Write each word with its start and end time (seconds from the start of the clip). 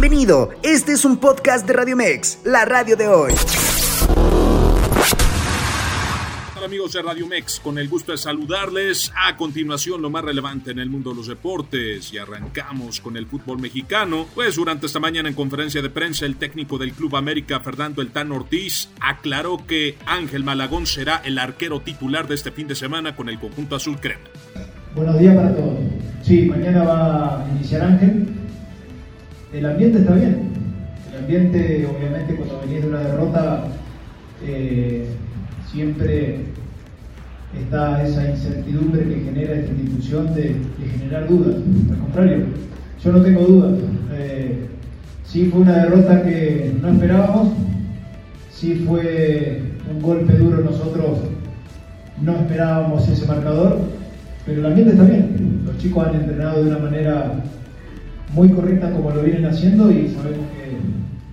Bienvenido, 0.00 0.50
este 0.62 0.92
es 0.92 1.04
un 1.04 1.16
podcast 1.16 1.66
de 1.66 1.72
Radio 1.72 1.96
Mex, 1.96 2.38
la 2.44 2.64
radio 2.64 2.96
de 2.96 3.08
hoy. 3.08 3.32
Hola 6.56 6.66
amigos 6.66 6.92
de 6.92 7.02
Radio 7.02 7.26
Mex, 7.26 7.58
con 7.58 7.78
el 7.78 7.88
gusto 7.88 8.12
de 8.12 8.18
saludarles. 8.18 9.10
A 9.16 9.36
continuación, 9.36 10.00
lo 10.00 10.08
más 10.08 10.22
relevante 10.22 10.70
en 10.70 10.78
el 10.78 10.88
mundo 10.88 11.10
de 11.10 11.16
los 11.16 11.26
deportes. 11.26 12.12
Y 12.12 12.18
arrancamos 12.18 13.00
con 13.00 13.16
el 13.16 13.26
fútbol 13.26 13.58
mexicano. 13.58 14.28
Pues 14.36 14.54
durante 14.54 14.86
esta 14.86 15.00
mañana 15.00 15.30
en 15.30 15.34
conferencia 15.34 15.82
de 15.82 15.90
prensa, 15.90 16.26
el 16.26 16.36
técnico 16.36 16.78
del 16.78 16.92
Club 16.92 17.16
América, 17.16 17.58
Fernando 17.58 18.00
El 18.00 18.12
Tan 18.12 18.30
Ortiz, 18.30 18.90
aclaró 19.00 19.66
que 19.66 19.98
Ángel 20.06 20.44
Malagón 20.44 20.86
será 20.86 21.20
el 21.24 21.40
arquero 21.40 21.80
titular 21.80 22.28
de 22.28 22.36
este 22.36 22.52
fin 22.52 22.68
de 22.68 22.76
semana 22.76 23.16
con 23.16 23.28
el 23.28 23.40
conjunto 23.40 23.74
azul 23.74 23.98
crema. 23.98 24.28
Buenos 24.94 25.18
días 25.18 25.34
para 25.34 25.56
todos. 25.56 25.76
Sí, 26.22 26.42
mañana 26.42 26.84
va 26.84 27.44
a 27.44 27.48
iniciar 27.48 27.82
Ángel 27.82 28.47
el 29.52 29.66
ambiente 29.66 29.98
está 29.98 30.14
bien. 30.14 30.48
El 31.10 31.18
ambiente, 31.20 31.86
obviamente, 31.86 32.34
cuando 32.34 32.60
venís 32.60 32.82
de 32.82 32.88
una 32.88 33.00
derrota, 33.00 33.64
eh, 34.44 35.06
siempre 35.70 36.40
está 37.58 38.06
esa 38.06 38.30
incertidumbre 38.30 39.04
que 39.04 39.20
genera 39.20 39.54
esta 39.54 39.72
institución 39.72 40.34
de, 40.34 40.56
generar 40.98 41.28
dudas. 41.28 41.56
Al 41.90 41.98
contrario, 41.98 42.46
yo 43.02 43.12
no 43.12 43.22
tengo 43.22 43.40
dudas. 43.40 43.74
Eh, 44.12 44.66
sí 45.24 45.46
fue 45.46 45.62
una 45.62 45.84
derrota 45.84 46.22
que 46.22 46.74
no 46.80 46.88
esperábamos, 46.88 47.48
sí 48.50 48.84
fue 48.86 49.62
un 49.90 50.02
golpe 50.02 50.34
duro, 50.34 50.62
nosotros 50.62 51.18
no 52.20 52.32
esperábamos 52.32 53.08
ese 53.08 53.26
marcador, 53.26 53.78
pero 54.44 54.60
el 54.60 54.66
ambiente 54.66 54.92
está 54.92 55.04
bien. 55.04 55.62
Los 55.64 55.78
chicos 55.78 56.06
han 56.06 56.16
entrenado 56.16 56.62
de 56.62 56.70
una 56.70 56.78
manera 56.78 57.44
muy 58.38 58.50
correcta 58.50 58.92
como 58.92 59.10
lo 59.10 59.22
vienen 59.22 59.46
haciendo 59.46 59.90
y 59.90 60.14
sabemos 60.14 60.46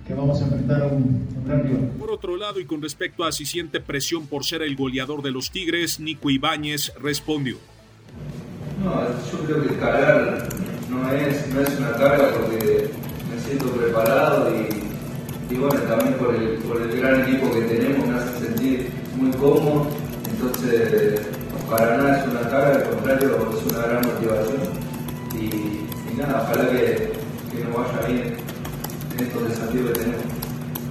que, 0.06 0.14
vamos 0.14 0.40
a 0.40 0.44
enfrentar 0.44 0.82
a 0.82 0.86
un, 0.86 1.24
gran 1.46 1.62
rival. 1.62 1.90
Por 2.00 2.10
otro 2.10 2.36
lado, 2.36 2.58
y 2.58 2.64
con 2.64 2.82
respecto 2.82 3.24
a 3.24 3.30
si 3.30 3.46
siente 3.46 3.80
presión 3.80 4.26
por 4.26 4.44
ser 4.44 4.62
el 4.62 4.74
goleador 4.74 5.22
de 5.22 5.30
los 5.30 5.52
Tigres, 5.52 6.00
Nico 6.00 6.30
Ibáñez 6.30 6.92
respondió. 7.00 7.58
No, 8.82 8.92
yo 9.30 9.44
creo 9.44 9.62
que 9.62 9.74
escalar 9.74 10.48
no 10.90 11.12
es, 11.12 11.54
no 11.54 11.60
es 11.60 11.78
una 11.78 11.92
carga 11.92 12.32
porque 12.32 12.90
me 13.30 13.40
siento 13.40 13.66
preparado 13.70 14.52
y, 14.56 15.54
y 15.54 15.58
bueno, 15.58 15.80
también 15.82 16.14
por 16.14 16.34
el, 16.34 16.58
por 16.58 16.82
el 16.82 17.00
gran 17.00 17.20
equipo 17.22 17.52
que 17.52 17.60
tenemos 17.62 18.08
me 18.08 18.14
hace 18.16 18.46
sentir 18.46 18.88
muy 19.16 19.30
cómodo. 19.32 19.88
Entonces, 20.28 21.20
para 21.70 21.98
nada 21.98 22.18
es 22.18 22.28
una 22.28 22.40
carga, 22.50 22.74
al 22.74 22.90
contrario, 22.90 23.50
es 23.56 23.72
una 23.72 23.86
gran 23.86 24.06
motivación. 24.06 24.60
Y, 25.40 25.75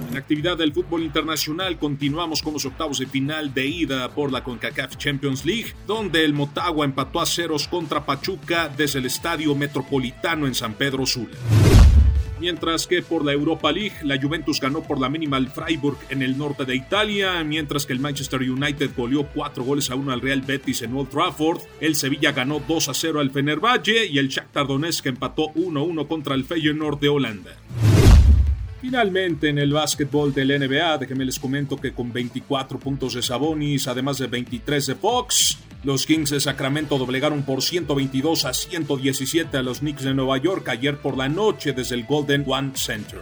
En 0.06 0.14
la 0.14 0.18
actividad 0.18 0.56
del 0.56 0.72
fútbol 0.72 1.02
internacional 1.02 1.78
continuamos 1.78 2.40
con 2.40 2.54
los 2.54 2.64
octavos 2.64 2.98
de 2.98 3.06
final 3.06 3.52
de 3.52 3.66
ida 3.66 4.08
por 4.08 4.32
la 4.32 4.42
CONCACAF 4.42 4.96
Champions 4.96 5.44
League, 5.44 5.74
donde 5.86 6.24
el 6.24 6.32
Motagua 6.32 6.86
empató 6.86 7.20
a 7.20 7.26
ceros 7.26 7.68
contra 7.68 8.06
Pachuca 8.06 8.70
desde 8.74 8.98
el 8.98 9.06
Estadio 9.06 9.54
Metropolitano 9.54 10.46
en 10.46 10.54
San 10.54 10.72
Pedro 10.72 11.04
Sula 11.04 11.36
mientras 12.40 12.86
que 12.86 13.02
por 13.02 13.24
la 13.24 13.32
Europa 13.32 13.72
League 13.72 13.96
la 14.02 14.20
Juventus 14.20 14.60
ganó 14.60 14.82
por 14.82 15.00
la 15.00 15.08
mínima 15.08 15.36
al 15.36 15.48
Freiburg 15.48 15.98
en 16.08 16.22
el 16.22 16.36
norte 16.36 16.64
de 16.64 16.76
Italia, 16.76 17.42
mientras 17.44 17.86
que 17.86 17.92
el 17.92 18.00
Manchester 18.00 18.40
United 18.40 18.90
goleó 18.96 19.26
4 19.34 19.64
goles 19.64 19.90
a 19.90 19.94
1 19.94 20.12
al 20.12 20.20
Real 20.20 20.42
Betis 20.42 20.82
en 20.82 20.94
Old 20.94 21.10
Trafford, 21.10 21.60
el 21.80 21.94
Sevilla 21.94 22.32
ganó 22.32 22.60
2 22.66 22.88
a 22.88 22.94
0 22.94 23.20
al 23.20 23.30
Fenerbahce 23.30 24.06
y 24.06 24.18
el 24.18 24.28
Shakhtar 24.28 24.66
Donetsk 24.66 25.06
empató 25.06 25.48
1 25.54 25.80
a 25.80 25.82
1 25.82 26.08
contra 26.08 26.34
el 26.34 26.44
Feyenoord 26.44 27.00
de 27.00 27.08
Holanda. 27.08 27.56
Finalmente, 28.80 29.48
en 29.48 29.58
el 29.58 29.72
básquetbol 29.72 30.32
del 30.32 30.48
NBA, 30.60 30.98
déjenme 30.98 31.24
les 31.24 31.40
comento 31.40 31.76
que 31.76 31.92
con 31.92 32.12
24 32.12 32.78
puntos 32.78 33.14
de 33.14 33.22
Sabonis, 33.22 33.88
además 33.88 34.18
de 34.18 34.28
23 34.28 34.86
de 34.86 34.94
Fox, 34.94 35.58
los 35.86 36.04
Kings 36.04 36.30
de 36.30 36.40
Sacramento 36.40 36.98
doblegaron 36.98 37.44
por 37.44 37.62
122 37.62 38.44
a 38.44 38.52
117 38.52 39.56
a 39.56 39.62
los 39.62 39.78
Knicks 39.78 40.02
de 40.02 40.14
Nueva 40.14 40.36
York 40.36 40.68
ayer 40.68 40.98
por 40.98 41.16
la 41.16 41.28
noche 41.28 41.72
desde 41.72 41.94
el 41.94 42.04
Golden 42.04 42.44
One 42.44 42.72
Center. 42.74 43.20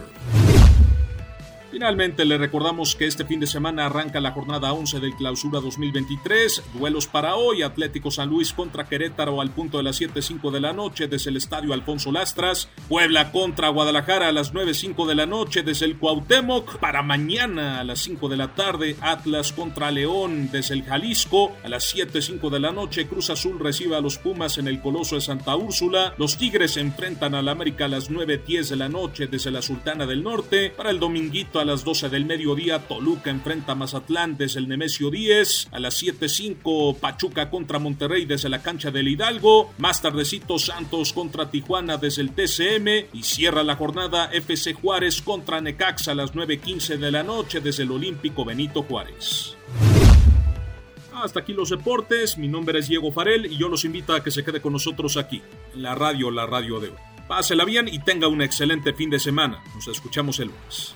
Finalmente, 1.75 2.23
le 2.23 2.37
recordamos 2.37 2.95
que 2.95 3.05
este 3.05 3.25
fin 3.25 3.41
de 3.41 3.47
semana 3.47 3.87
arranca 3.87 4.21
la 4.21 4.31
jornada 4.31 4.71
11 4.71 5.01
del 5.01 5.13
Clausura 5.13 5.59
2023. 5.59 6.63
Duelos 6.73 7.05
para 7.05 7.35
hoy: 7.35 7.63
Atlético 7.63 8.11
San 8.11 8.29
Luis 8.29 8.53
contra 8.53 8.85
Querétaro 8.85 9.41
al 9.41 9.51
punto 9.51 9.75
de 9.75 9.83
las 9.83 9.99
7:05 9.99 10.51
de 10.51 10.61
la 10.61 10.71
noche 10.71 11.09
desde 11.09 11.31
el 11.31 11.35
Estadio 11.35 11.73
Alfonso 11.73 12.13
Lastras. 12.13 12.69
Puebla 12.87 13.33
contra 13.33 13.67
Guadalajara 13.67 14.29
a 14.29 14.31
las 14.31 14.53
9:05 14.53 15.05
de 15.05 15.15
la 15.15 15.25
noche 15.25 15.63
desde 15.63 15.85
el 15.85 15.97
Cuauhtémoc. 15.97 16.77
Para 16.77 17.03
mañana 17.03 17.81
a 17.81 17.83
las 17.83 17.99
5 17.99 18.29
de 18.29 18.37
la 18.37 18.55
tarde, 18.55 18.95
Atlas 19.01 19.51
contra 19.51 19.91
León 19.91 20.49
desde 20.53 20.75
el 20.75 20.83
Jalisco. 20.83 21.57
A 21.61 21.67
las 21.67 21.83
7:05 21.93 22.49
de 22.49 22.61
la 22.61 22.71
noche, 22.71 23.05
Cruz 23.05 23.29
Azul 23.31 23.59
recibe 23.59 23.97
a 23.97 24.01
los 24.01 24.17
Pumas 24.17 24.57
en 24.57 24.69
el 24.69 24.79
Coloso 24.79 25.15
de 25.15 25.21
Santa 25.21 25.57
Úrsula. 25.57 26.13
Los 26.17 26.37
Tigres 26.37 26.71
se 26.71 26.79
enfrentan 26.79 27.35
al 27.35 27.49
América 27.49 27.83
a 27.83 27.89
las 27.89 28.09
9:10 28.09 28.69
de 28.69 28.77
la 28.77 28.87
noche 28.87 29.27
desde 29.27 29.51
la 29.51 29.61
Sultana 29.61 30.05
del 30.05 30.23
Norte. 30.23 30.69
Para 30.69 30.89
el 30.89 31.01
dominguito 31.01 31.64
a 31.65 31.71
las 31.71 31.83
12 31.83 32.09
del 32.09 32.25
mediodía, 32.25 32.87
Toluca 32.87 33.31
enfrenta 33.31 33.71
a 33.71 33.75
Mazatlán 33.75 34.37
desde 34.37 34.59
el 34.59 34.67
Nemesio 34.67 35.09
10. 35.09 35.69
A 35.71 35.79
las 35.79 36.01
7.05, 36.01 36.99
Pachuca 36.99 37.49
contra 37.49 37.79
Monterrey 37.79 38.25
desde 38.25 38.49
la 38.49 38.61
cancha 38.61 38.91
del 38.91 39.07
Hidalgo. 39.07 39.73
Más 39.79 39.99
tardecito, 39.99 40.59
Santos 40.59 41.11
contra 41.11 41.49
Tijuana 41.49 41.97
desde 41.97 42.21
el 42.21 42.35
TCM. 42.35 43.07
Y 43.13 43.23
cierra 43.23 43.63
la 43.63 43.75
jornada 43.75 44.29
FC 44.31 44.73
Juárez 44.73 45.23
contra 45.23 45.59
Necaxa 45.59 46.11
a 46.11 46.15
las 46.15 46.35
9.15 46.35 46.97
de 46.97 47.11
la 47.11 47.23
noche 47.23 47.61
desde 47.61 47.81
el 47.81 47.91
Olímpico 47.91 48.45
Benito 48.45 48.83
Juárez. 48.83 49.57
Hasta 51.15 51.39
aquí 51.39 51.53
los 51.53 51.71
deportes, 51.71 52.37
mi 52.37 52.47
nombre 52.47 52.77
es 52.77 52.89
Diego 52.89 53.11
Farel 53.11 53.47
y 53.47 53.57
yo 53.57 53.69
los 53.69 53.85
invito 53.85 54.13
a 54.13 54.21
que 54.21 54.29
se 54.29 54.43
quede 54.43 54.61
con 54.61 54.73
nosotros 54.73 55.17
aquí, 55.17 55.41
en 55.73 55.81
la 55.81 55.95
radio, 55.95 56.29
la 56.29 56.45
radio 56.45 56.79
de 56.79 56.89
hoy. 56.89 56.97
Pásela 57.27 57.65
bien 57.65 57.87
y 57.87 57.97
tenga 57.99 58.27
un 58.27 58.43
excelente 58.43 58.93
fin 58.93 59.09
de 59.09 59.17
semana. 59.17 59.63
Nos 59.73 59.87
escuchamos 59.87 60.39
el 60.39 60.49
lunes. 60.49 60.95